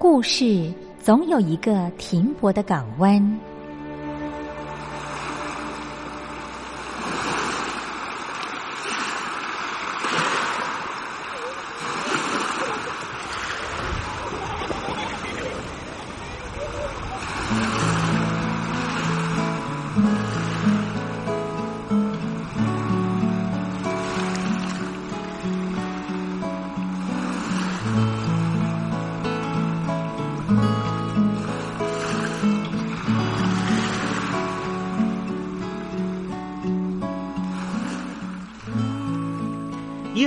[0.00, 3.20] 故事总有一个停泊的港湾。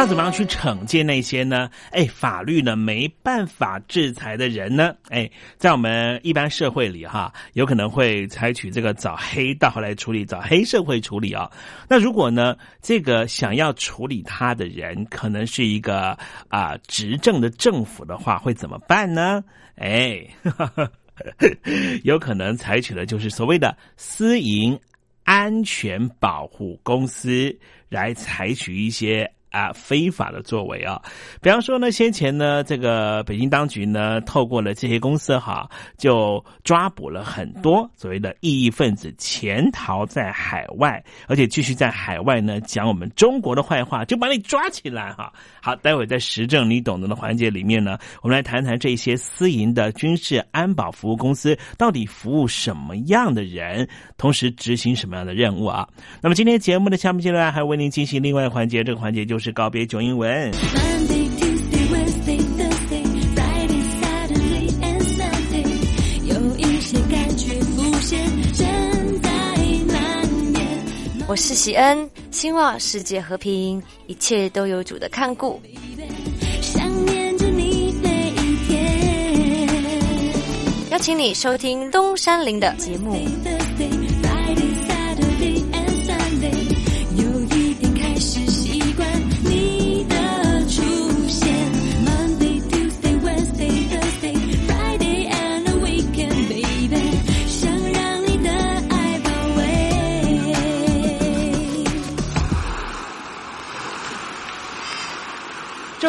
[0.00, 1.68] 要怎么样去惩戒那些呢？
[1.90, 4.94] 哎，法律呢没办法制裁的人呢？
[5.10, 11.50] 哎，在我们一般社会里哈，有可能会采取这个找黑道来处理，找黑社会处理啊。
[11.86, 16.16] 那如果呢，这个想要处理他的人，可能是一个
[16.48, 19.44] 啊执政的政府的话，会怎么办呢？
[19.76, 20.26] 哎，
[22.04, 24.80] 有可能采取的就是所谓的私营
[25.24, 27.54] 安全保护公司
[27.90, 29.30] 来采取一些。
[29.50, 31.02] 啊，非法的作为啊，
[31.42, 35.68] 比方说呢，先前呢，这个北京当局呢，透过了这些公司哈，
[35.98, 45.32] 就抓捕了很多所谓的异议分子，潜逃在海外，而且继续在海外呢讲我们中国的坏话，就把你抓起来哈。
[45.60, 55.88] 好，待会在时政你懂得的环节里面呢，我们来谈谈这些私营的军事安保服务公司到底服务什么样的人，同时执行什么样的任务啊？
[56.22, 59.39] 那么今天节目的下面阶段还为您进行另外一个环节，这个环节就。
[59.39, 60.52] 是是告别九英文。
[71.26, 75.60] 我是喜恩，希望世界和平，一切都有主的看顾。
[80.90, 83.16] 邀请你收听东山林的节目。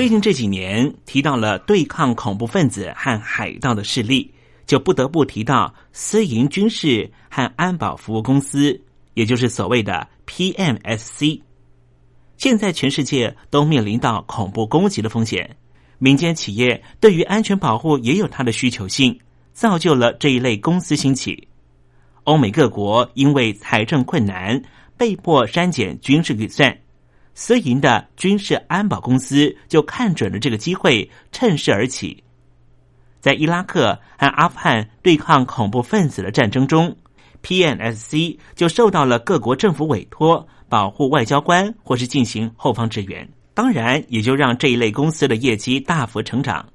[0.00, 4.32] 最近这几年提到了对抗恐怖分子和海盗的势力，
[4.64, 8.80] 就不得不提到私营军事和安保服务公司，
[9.12, 11.42] 也就是所谓的 PMSC。
[12.38, 15.54] 现在全世界都面临到恐怖攻击的风险，
[15.98, 19.20] 民间企业对于安全保护也有它的需求性，
[19.52, 21.46] 造就了这一类公司兴起。
[22.24, 24.62] 欧美各国因为财政困难，
[24.96, 26.74] 被迫删减军事预算。
[27.40, 32.22] 私营的军事安保公司就看准了这个机会，趁势而起。
[33.18, 36.94] 在伊拉克和阿富汗对抗恐怖分子的战争中
[37.42, 43.26] ，PNSC 就受到了各国政府委托，保护外交官或是进行后方支援。
[43.54, 46.68] 当然，也就让这一类公司的业绩大幅成长。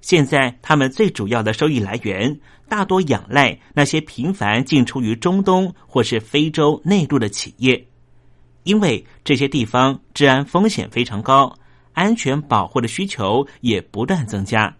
[0.00, 7.87] 现在，他们最主要的收益来源大多仰赖那些频繁进出于中东或是非洲内陆的企业。
[8.68, 11.58] 因为这些地方治安风险非常高，
[11.94, 14.76] 安全保护的需求也不断增加。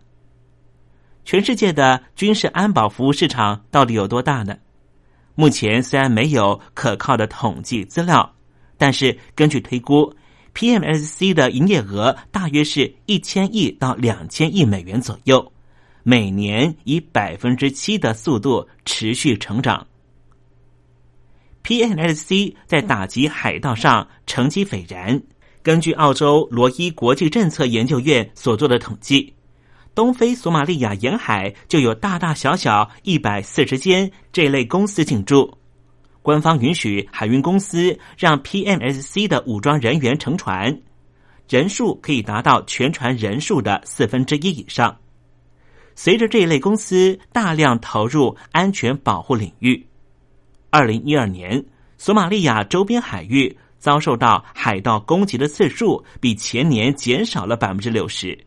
[1.25, 4.59] 全世界的军事安保服务市场到底有多大呢？
[5.35, 8.31] 目前虽然没有可靠的统计资料，
[8.77, 10.15] 但是根据推估
[10.53, 15.51] ，PMSC 的营业额大约是一千亿到两千亿美元左右，
[16.03, 19.87] 每年以百分之七的速度持续成长。
[21.65, 25.23] PNSC 在打击海盗上成绩斐然。
[25.63, 29.35] 根据澳洲罗伊国际政策研究院所做的统计，
[29.95, 35.59] 东非索马利亚沿海就有大大小小一百四十间这类公司进驻。
[36.23, 40.81] 官方允许海运公司让 PNSC 的武装人员乘船，
[41.49, 44.97] 人数可以达到全船人数的四分之一以上。
[45.95, 49.88] 随着这一类公司大量投入安全保护领域。
[50.71, 51.65] 二零一二年，
[51.97, 58.39] 索马利亚周边海域遭受到海盗攻击的次数比前年减少了百分之六十。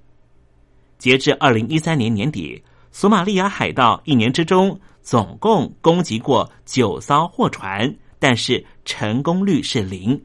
[1.00, 2.62] 截至二零一三年年底，
[2.92, 10.24] 索马利亚海盗一年之中总共攻击过九艘货船，但是成功率是零，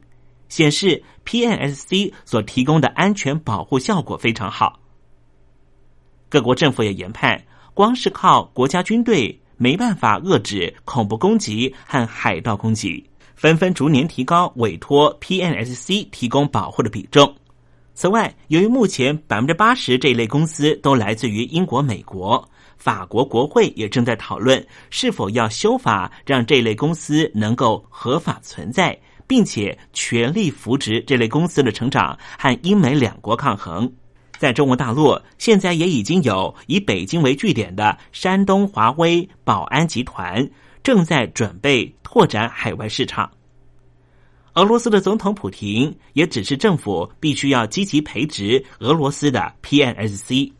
[0.49, 4.79] 显示 PNSC 所提供的安全保护效果非常好。
[6.29, 9.41] 各国政府也研判，光是靠国家军队。
[9.57, 13.03] 没办法遏制恐怖攻击和海盗攻击，
[13.35, 17.35] 纷纷逐年提高委托 PNSC 提供保护的比重。
[17.93, 22.47] 此外，由于目前百分之八十这一类公司都来自于英国、美国，
[22.77, 28.95] 法国国会也正在讨论是否要修法，让这类公司能够合法存在，
[29.25, 33.91] 并且全力扶植这类公司的成长和英美两国抗衡。
[34.37, 40.47] 在中国大陆，现在也已经有以北京为据点的山东华威保安集团
[40.83, 43.29] 正在准备拓展海外市场。
[44.53, 50.51] 俄罗斯的总统普京也指示政府必须要积极培植俄罗斯的 PNSC。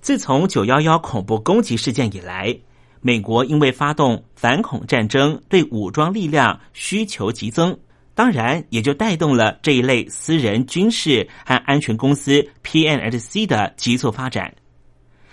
[0.00, 2.58] 自从九幺幺恐怖攻击事件以来，
[3.00, 7.78] 美国因为发动反恐战争，对武装力量需求急增。
[8.14, 14.54] 当然，也就带动了这一类私人军事和安全公司 PNSC 的急速发展。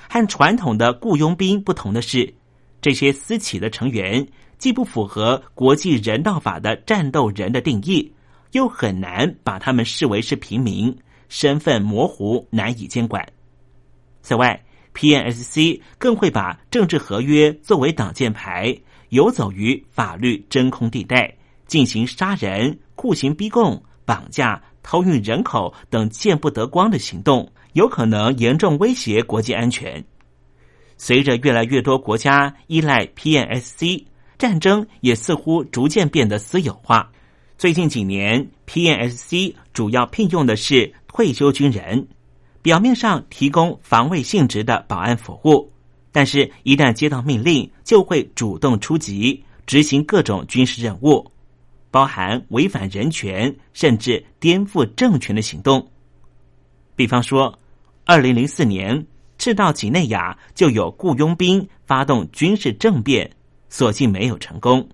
[0.10, 2.34] 和传统的雇佣兵不同的是，
[2.81, 4.25] 这些私企的成员
[4.57, 8.13] 既不符合国际人道法的战斗人的定义，
[8.53, 13.27] 又很难把他们视为是平民，身份模糊，难以监管。
[14.22, 18.77] 此外，PNSC 更会把政治合约作为挡箭牌，
[19.10, 21.36] 游走于法律真空地带。
[21.67, 30.03] 进行杀人、酷刑逼供、绑架、偷运人口等见不得光的行动，有可能严重威胁国际安全。
[30.97, 34.05] 随着越来越多国家依赖 PNSC，
[34.38, 37.12] 战争也似乎逐渐变得私有化。
[37.57, 42.07] 最近几年，PNSC 主要聘用的是退休军人，
[42.62, 45.71] 表面上提供防卫性质的保安服务，
[46.12, 51.31] 但是一旦接到命令，就会主动出击，执行各种军事任务。
[51.97, 55.89] 包含违反人权甚至颠覆政权的行动，
[56.95, 57.57] 比方说，
[58.05, 59.03] 二零零四年
[59.39, 63.27] 赤道几内亚就有雇佣兵发动军事政变，
[63.67, 64.87] 所幸没有成功。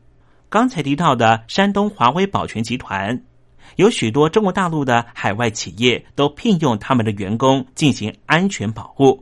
[0.48, 3.22] 刚才提到的山东华威保全集团，
[3.76, 9.22] 有许多中国大陆的海外企业都聘用他们的员工进行安全保护。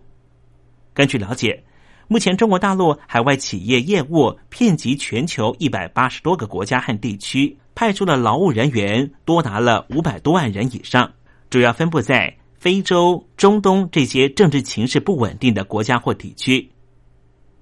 [0.94, 1.64] 根据了解。
[2.12, 11.10] 目前，中国大陆海外企业业务遍及全球一百八十多个国家和地区，派出的劳务人员多达了五百多万人以上，
[11.50, 16.70] 主要分布在非洲、中东这些政治情势不稳定的国家或地区。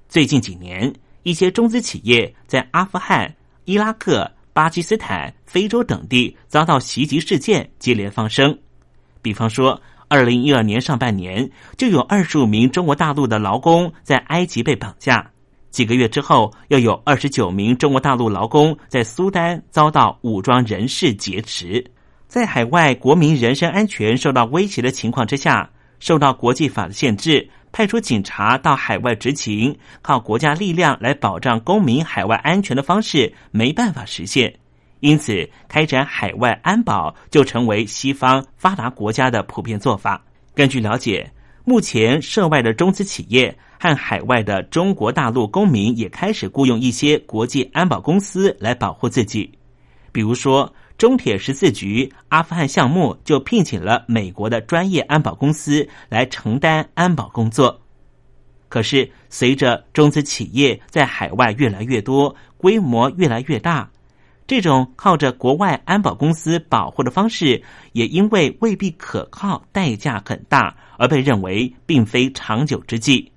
[0.08, 0.92] 最近几年，
[1.22, 3.32] 一些中资企业在阿富汗、
[3.66, 8.58] 伊拉克、巴基斯坦、非洲等地遭到袭击事件接连发生，
[9.22, 9.80] 比方说。
[10.10, 15.30] 二零一二年上半年就有二十五名中国大陆的劳工在埃及被绑架，
[15.70, 21.86] 几个月之后又有二十九名中国大陆劳工在苏丹遭到武装人士劫持。
[22.28, 34.59] 在海外国民人身安全受到威胁的情况之下，受到国际法的限制，派出警察到海外执勤，靠国家力量来保障公民海外安全的方式没办法实现。
[35.00, 40.22] 因此，开展海外安保就成为西方发达国家的普遍做法。
[40.54, 41.32] 根据了解，
[41.64, 49.50] 目前涉外的中资企业和海外的中国大陆公民也开始雇佣一些国际安保公司来保护自己。
[50.12, 57.80] 比如说，中铁十四局阿富汗项目就聘请了美国的专业安保公司来承担安保工作。
[58.68, 63.90] 可是，随着中资企业在海外越来越多，规模越来越大。
[64.50, 73.32] 这种靠着国外安保公司保护的方式，也因为未必可靠、代价很大，而被认为并非长久之计，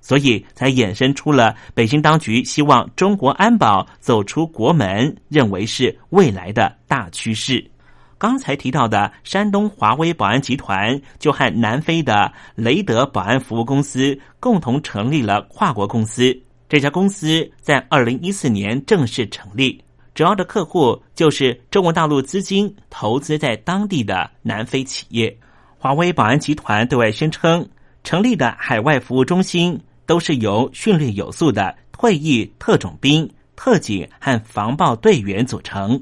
[0.00, 7.68] 所以才衍生出了北京当局希望中国安保走出国门，认为是未来的大趋势。
[8.16, 16.32] 刚才提到的山东华威保安集团，就和南非的雷德保安服务公司共同成立了跨国公司。
[16.68, 19.83] 这家公司在二零一四年正式成立。
[20.14, 25.36] 主要的客户就是中国大陆资金投资在当地的南非企业。
[25.76, 27.68] 华为保安集团对外宣称，
[28.04, 36.00] 成立的海外服务中心都是由训练有素的退役特种兵、特警和防暴队员组成。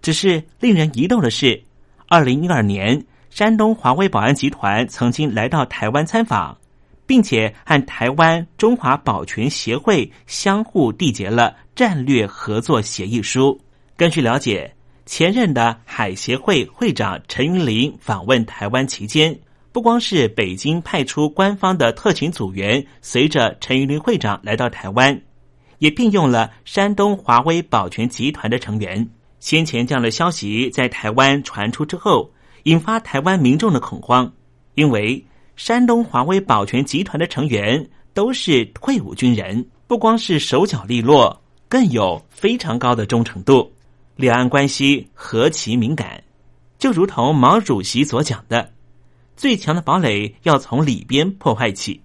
[0.00, 1.62] 只是令人疑窦的是，
[2.08, 6.56] 二零一二年，山东华为保安集团曾经来到台湾参访。
[7.12, 13.60] 并且和台湾中华保全协会相互缔结了战略合作协议书。
[13.98, 19.38] 根据了解，前任的海协会会长陈云林访问台湾期间，
[19.72, 25.20] 不光是北京派出官方的特勤组员随着陈云林会长来到台湾，
[25.80, 29.06] 也聘用了山东华威保全集团的成员。
[29.38, 34.32] 先前这样的消息在台湾传出之后，引发台湾民众的恐慌，
[34.76, 35.22] 因为。
[35.56, 43.72] 山东华威保全集团的成员都是退伍军人，不光是手脚利落，更有非常高的忠诚度。
[44.16, 46.22] 两岸关系何其敏感，
[46.78, 48.72] 就如同毛主席所讲的
[49.36, 52.00] ：“最强的堡垒要从里边破坏起。”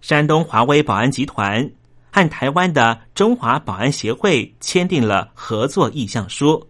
[0.00, 1.70] 山东华威保安集团
[2.10, 6.66] 和台湾的中华保安协会签订了合作意向书，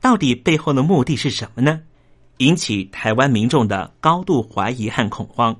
[0.00, 1.80] 到底背后的目的是什么呢？
[2.42, 5.56] 引起台湾民众的高度怀疑和恐慌。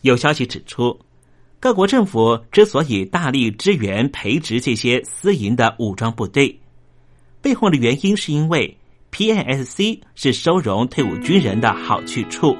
[0.00, 0.98] 有消息指出，
[1.60, 6.58] 各国政府之所以大力支援培植这些私营的武装部队，
[7.42, 8.74] 背后的原因是因为
[9.12, 12.56] PNSC 是收容退伍军人的好去处。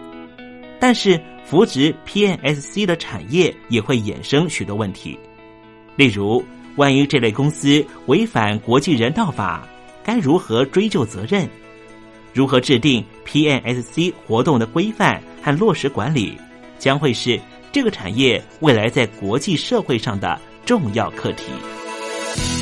[0.78, 5.18] 但是，扶植 PNSC 的产业也会衍生许多问题，
[5.96, 6.44] 例如，
[6.76, 9.66] 万一这类公司违反国际人道法，
[10.04, 11.48] 该如何追究责任？
[12.33, 16.38] 如何制定 PNSC 活动的规范和落实管理，
[16.79, 17.38] 将会是
[17.71, 22.62] 这个产业未来在国际社会上的重要课题。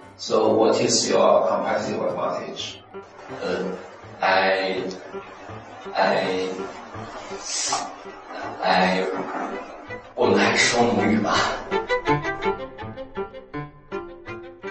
[0.23, 2.79] So what is your competitive advantage?
[3.41, 3.73] Uh,
[4.21, 4.83] I,
[5.95, 6.47] I,
[8.61, 9.03] I,
[10.13, 11.35] 我们还是说母语吧。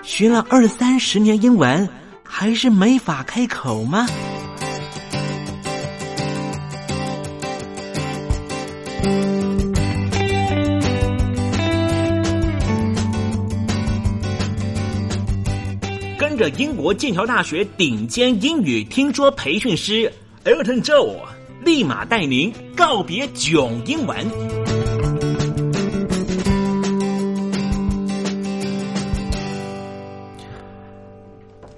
[0.04, 1.88] 学了二三十年英文，
[2.22, 4.06] 还是没法开口吗？
[16.40, 20.10] 这英国剑桥大学顶尖英语听说培训师
[20.42, 21.14] Elton Joe，
[21.62, 24.16] 立马带您告别囧英文。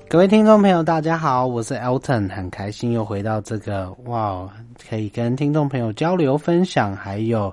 [0.08, 4.48] 各位听众朋友，大家好，我是 Elton，很开心又回到这个哇，
[4.88, 7.52] 可以跟听众朋友交流分享，还有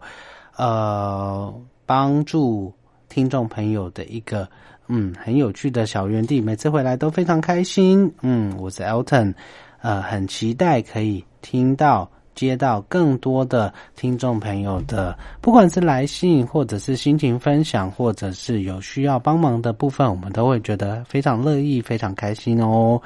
[0.57, 1.51] 呃
[1.87, 2.71] 帮助
[3.09, 4.47] 听众朋友的一个
[4.89, 8.11] 嗯很有趣的小园地，每次回来都非常开心。
[8.21, 9.33] 嗯，我是 Elton，
[9.81, 12.09] 呃，很期待可以听到。
[12.35, 23.01] 接到更多的听众朋友的，不管是来信，或者是心情分享，或者是有需要帮忙的部分，我们都会觉得非常乐意、非常开心哦。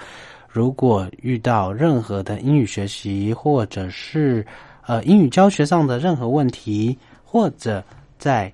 [0.47, 4.45] 如果遇到任何的英语学习，或者是
[4.85, 7.83] 呃英语教学上的任何问题，或者
[8.19, 8.53] 在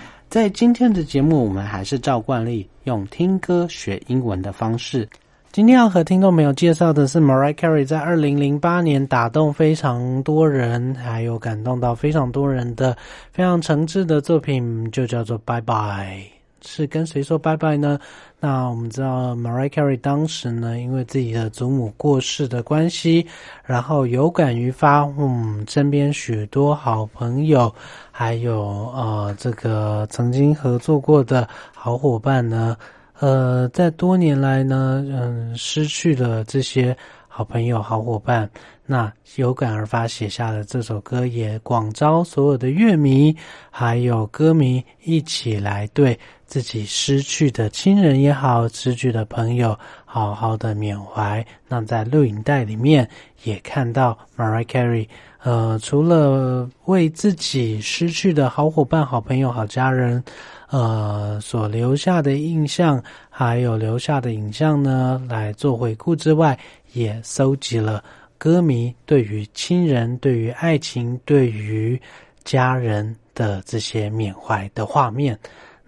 [0.31, 5.05] 在今天的节目，我们还是照惯例用听歌学英文的方式。
[5.51, 12.95] 今天要和听众朋友介绍的是 Mariah Carey 在二零零八年打动非常多人，还有感动到非常多人的
[13.33, 16.19] 非常诚挚的作品，就叫做《Bye Bye》。
[16.63, 17.99] 是跟谁说拜拜呢？
[18.39, 23.25] 那我们知道 Mariah Carey 当时呢，因为自己的祖母过世的关系，
[23.65, 27.73] 然后有感于发，嗯，身边许多好朋友，
[28.21, 28.61] 还有
[28.93, 32.77] 呃这个曾经合作过的好伙伴呢，
[33.19, 36.95] 呃，在多年来呢，嗯，失去了这些
[37.27, 38.47] 好朋友、好伙伴。
[38.85, 43.35] 那有感而发写下了这首歌，也广招所有的乐迷
[43.71, 49.75] 还有歌迷一起来对自己失去的亲人也好，失去的朋友
[50.13, 51.45] 好好的缅怀。
[51.69, 53.07] 那在录影带里面
[53.43, 55.07] 也看到 Mariah Carey，
[55.41, 60.21] 呃，除了为自己失去的好伙伴、好朋友、好家人，
[60.67, 66.59] 呃，所留下的印象，还有留下的影像呢，来做回顾之外，
[66.91, 68.03] 也搜集了。
[68.37, 71.97] 歌迷对于亲人、对于爱情、对于
[72.43, 75.39] 家人的这些缅怀的画面，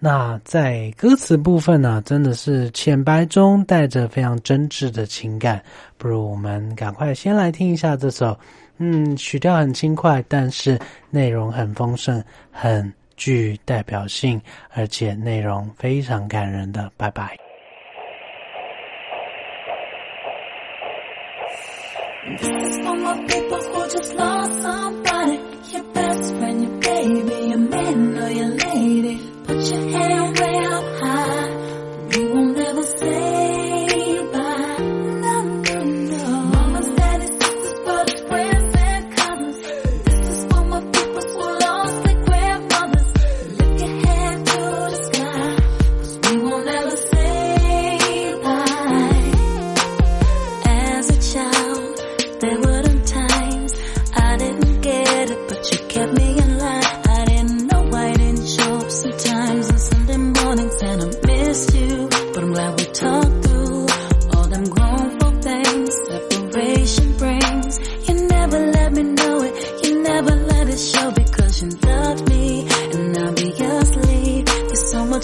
[0.04, 5.62] 那在歌词部分呢，真的是浅白中带着非常真挚的情感。
[5.96, 8.38] 不如我们赶快先来听一下这首，
[8.76, 14.38] 嗯，曲调很轻快，但是内容很丰盛，很具代表性，
[14.74, 16.92] 而且内容非常感人的。
[16.98, 17.34] 拜拜。
[22.36, 25.40] This is for my people who just lost somebody.
[25.72, 29.23] Your best friend, your baby, your man or your lady.
[29.64, 30.23] Put your hand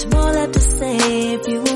[0.04, 1.34] much more left to say.
[1.34, 1.69] If you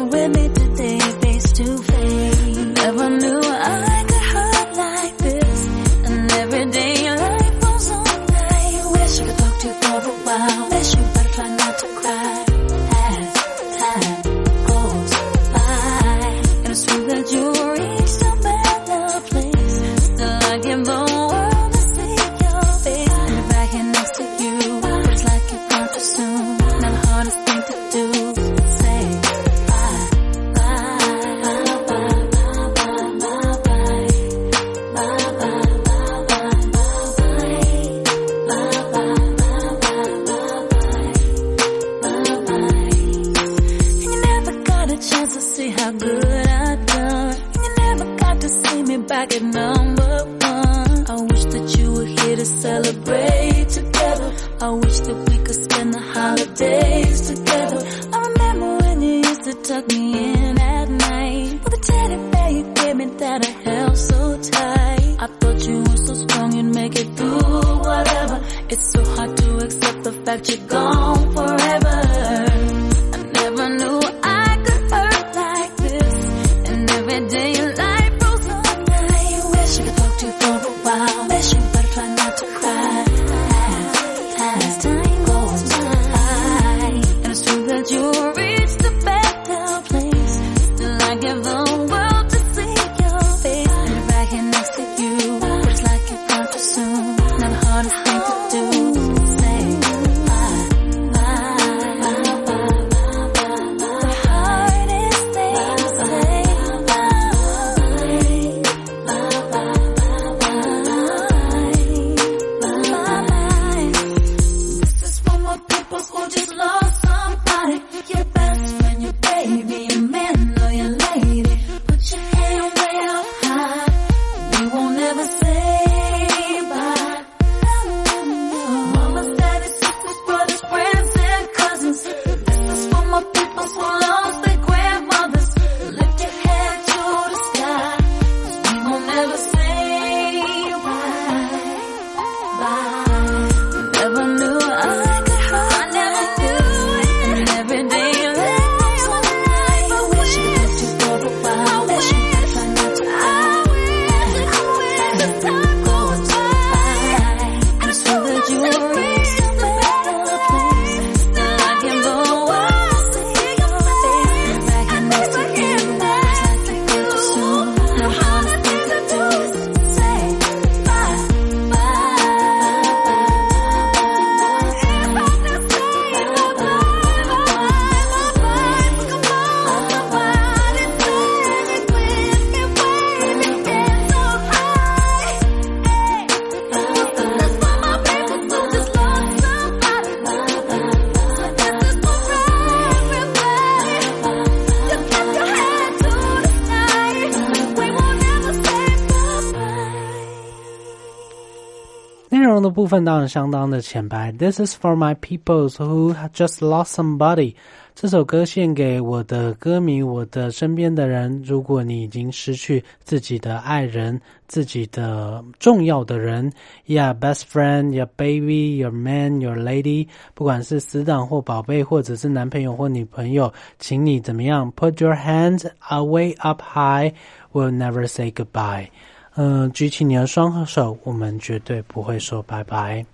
[202.74, 204.32] 部分当然相当的浅白。
[204.32, 207.54] This is for my people who just lost somebody。
[207.94, 211.44] 这首歌献给我的歌迷，我的身边的人。
[211.46, 216.52] 如果你已经失去自己的爱人，自己的重要的人，
[216.88, 224.72] Yeah, best friend, your baby, your man, your lady，不管是死党或宝贝，或者是男朋友或女朋友，请你怎么样？
[224.76, 225.70] Put your hands
[226.06, 227.14] way up high,
[227.52, 228.88] we'll never say goodbye。
[229.37, 233.05] 嗯，举起你的双手，我们绝对不会说拜拜。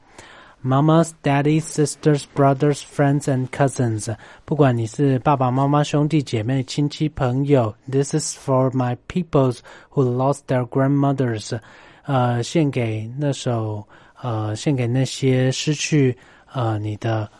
[0.63, 11.59] Mamas, daddies, sisters, brothers, friends and cousins，不管你是爸爸妈妈、兄弟姐妹、亲戚朋友，This is for my peoples who lost their grandmothers。
[12.03, 13.87] 呃，献给那首
[14.21, 16.15] 呃，献给那些失去
[16.53, 17.31] 呃你的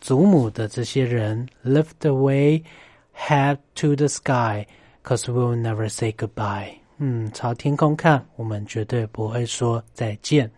[0.00, 1.46] 祖母的这些人。
[1.62, 2.62] Lift away,
[3.14, 4.66] head to the sky,
[5.04, 6.79] cause we'll never say goodbye。
[6.99, 10.49] 嗯，朝天空看，我们绝对不会说再见。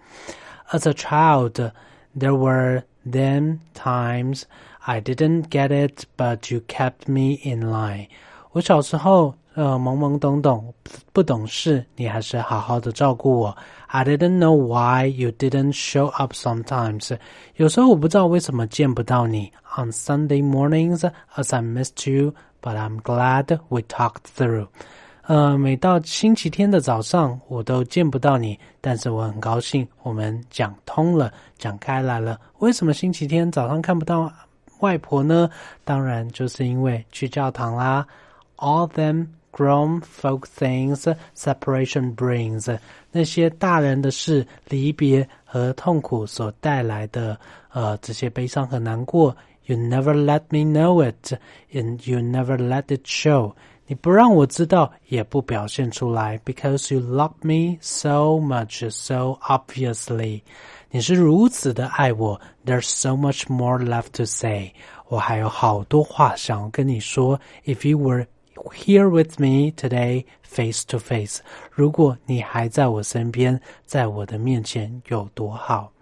[0.71, 1.71] As a child,
[2.17, 4.43] there were then times
[4.79, 8.07] I didn't get it, but you kept me in line.
[8.51, 10.73] 我小时候，呃，懵懵懂懂，
[11.13, 13.57] 不懂事，你还是好好的照顾我。
[13.87, 17.17] I didn't know why you didn't show up sometimes.
[17.55, 19.51] 有时候我不知道为什么见不到你。
[19.77, 24.67] On Sunday mornings, as I missed you, but I'm glad we talked through.
[25.22, 32.40] 呃，每到星期天的早上，我都见不到你，但是我很高兴，我们讲通了，讲开来了。
[32.58, 34.32] 为什么星期天早上看不到
[34.80, 35.48] 外婆呢？
[35.84, 38.04] 当然就是因为去教堂啦。
[38.56, 42.76] All them grown folk things separation brings，
[43.12, 47.38] 那些大人的事，离别和痛苦所带来的，
[47.72, 49.36] 呃，这些悲伤和难过。
[49.66, 51.34] You never let me know it,
[51.72, 53.54] and you never let it show。
[53.91, 60.41] 你不让我知道，也不表现出来，because you love me so much, so obviously。
[60.89, 64.73] 你是如此的爱我，There's so much more left to say。
[65.07, 67.39] 我还有好多话想要跟你说。
[67.65, 68.25] If you were
[68.73, 71.39] here with me today, face to face，
[71.71, 75.93] 如果你还在我身边，在我的面前，有多好。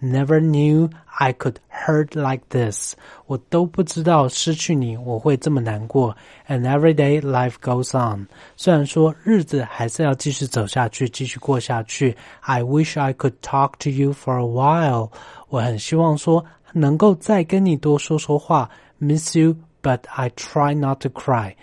[0.00, 2.94] Never knew I could hurt like this。
[3.26, 6.14] 我都不知道失去你我会这么难过。
[6.46, 8.26] And every day life goes on。
[8.56, 12.14] 虽然说日子还是要继续走下去，继续过下去。
[12.40, 15.10] I wish I could talk to you for a while。
[15.48, 18.68] 我很希望说能够再跟你多说说话。
[18.98, 21.54] Miss you, but I try not to cry。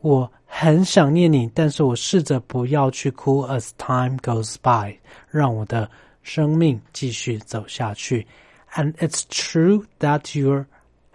[0.00, 3.44] 我很想念你，但是我试着不要去哭。
[3.46, 4.96] As time goes by，
[5.30, 5.90] 让我的
[6.27, 8.27] 生命继续走下去。
[8.75, 10.65] And it's true that you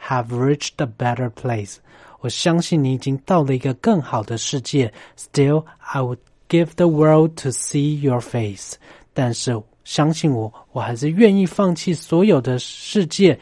[0.01, 1.77] have reached a better place。
[2.21, 4.91] 我相信你已经到了一个更好的世界。
[5.19, 8.77] Still, I would give the world to see your face。
[9.13, 13.39] 但是相信我，我还是愿意放弃所有的世界，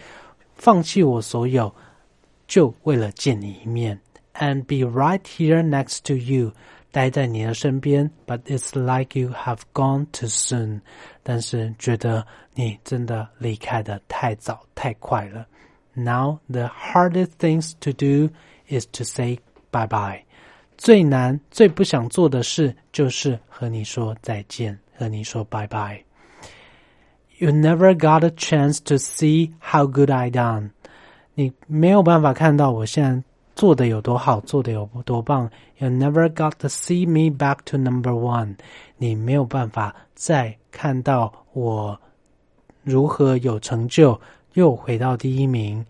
[0.56, 1.72] 放弃我所有，
[2.48, 4.00] 就为了见你一面。
[4.34, 6.52] And be right here next to you。
[6.91, 10.81] 待在你的身边，but it's like you have gone too soon。
[11.23, 15.45] 但是觉得你真的离开的太早太快了。
[15.93, 18.33] Now the hardest things to do
[18.67, 19.39] is to say
[19.71, 20.23] bye bye。
[20.77, 26.03] 最难、最不想做的事就是和你说再见，和你说拜拜。
[27.37, 30.71] You never got a chance to see how good I done。
[31.33, 33.23] 你没有办法看到我现在
[33.60, 35.50] 做的有多好，做的有多棒。
[35.76, 38.56] You never got to see me back to number one。
[38.96, 42.00] 你没有办法再看到我
[42.82, 44.18] 如何有成就，
[44.54, 45.84] 又回到第一名。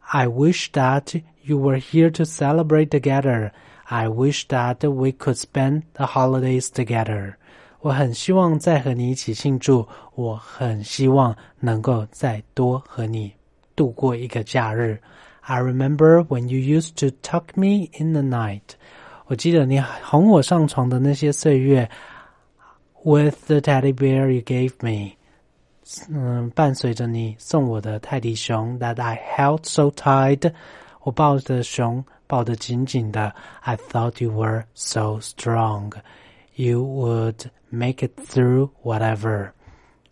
[0.00, 3.52] I wish that you were here to celebrate together.
[3.84, 7.34] I wish that we could spend the holidays together.
[7.78, 13.32] 我很希望再和你一起庆祝，我很希望能够再多和你
[13.76, 15.00] 度过一个假日。
[15.43, 18.75] I remember when you used to tuck me in the night。
[19.25, 21.89] 我记得你哄我上床的那些岁月。
[23.03, 25.13] With the teddy bear you gave me，
[26.09, 30.51] 嗯，伴随着你送我的泰迪熊，that I held so tight，
[31.03, 33.33] 我抱着熊抱得紧紧的。
[33.61, 39.51] I thought you were so strong，you would make it through whatever。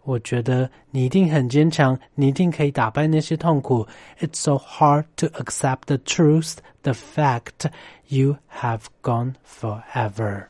[0.03, 3.85] 我觉得你一定很坚强，你一定可以打败那些痛苦。
[4.21, 7.69] It's so hard to accept the truth, the fact
[8.07, 10.47] you have gone forever。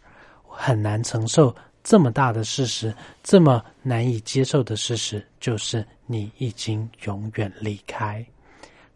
[0.48, 8.24] 很难承受这么大的事实，这么难以接受的事实，就是你已经永远离开。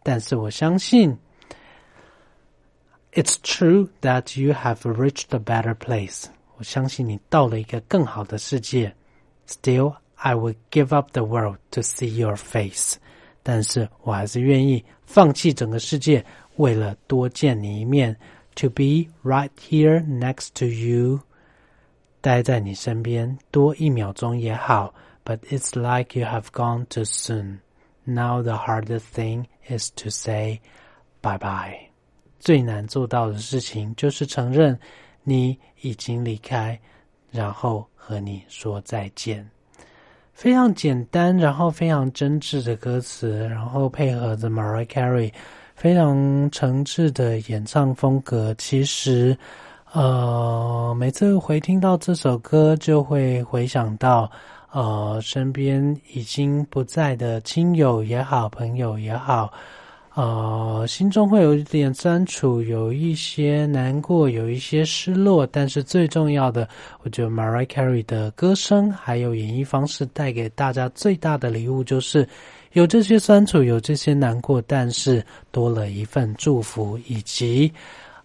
[0.03, 1.17] 但是我相信，
[3.13, 6.25] It's true that you have reached a better place。
[6.57, 8.95] 我相信你到了一个更好的世界。
[9.47, 9.95] Still。
[10.25, 12.95] I would give up the world to see your face，
[13.41, 16.23] 但是我还是愿意放弃整个世界，
[16.57, 18.15] 为了多见你一面。
[18.55, 21.21] To be right here next to you，
[22.19, 24.93] 待在你身边多一秒钟也好。
[25.23, 27.59] But it's like you have gone too soon.
[28.03, 30.59] Now the hardest thing is to say
[31.21, 31.91] bye bye。
[32.39, 34.77] 最难做到的事情就是承认
[35.23, 36.79] 你已经离开，
[37.31, 39.49] 然后和你说再见。
[40.36, 45.32] 非常简单，然后非常真挚的歌词，然后配合着 Mariah Carey
[45.74, 48.54] 非常诚挚的演唱风格。
[48.58, 49.34] 其实，
[49.94, 54.30] 呃，每次回听到这首歌，就会回想到，
[54.72, 59.50] 呃，身边已经不在的亲友也好，朋友也好。
[60.16, 66.66] 呃，心中会有一点酸楚，有一些难过，有一些失落，但是最重要的，
[67.02, 72.26] 我觉得 Mariah Carey 的歌声还有演绎方式带给大家最大的礼物，就是
[72.72, 77.70] 有这些酸楚，有这些难过，但是多了一份祝福，以及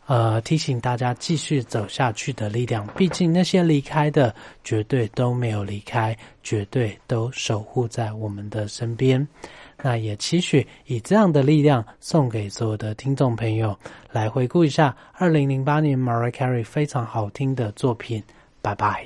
[0.08, 2.88] 呃提醒大家继续走下去的力量。
[2.96, 4.34] 毕竟那些离开的，
[4.64, 9.28] 绝对都没有离开，绝对都守护在我们的身边。
[9.84, 13.78] 那也期许以这样的力量送给所有的听众朋友，
[14.12, 18.24] 来回顾一下二零零八年 Mariah Carey 非常好听的作品，
[18.62, 19.06] 拜拜。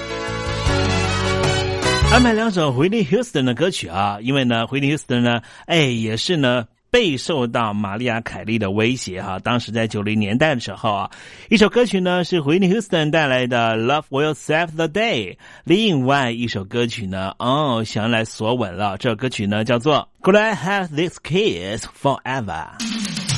[2.11, 11.11] 安排两首回力 Houston 的歌曲啊，因为呢回力 Houston 呢，哎，也是呢，备受到玛利亚凯莉的威胁啊，当时在九零年代的时候啊，
[11.49, 23.30] 一首歌曲呢是回力 Houston 带来的 LOVE WILL SAVE THE DAY，另外一首歌曲呢，哦，想来索吻了，这首歌曲呢叫做 Could I Have This Kiss Forever？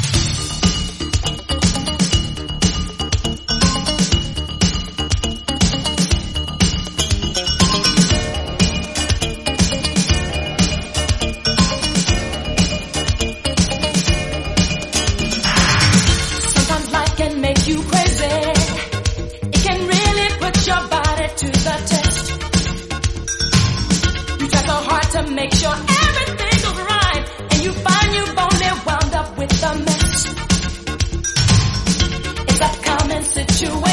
[33.63, 33.92] situation.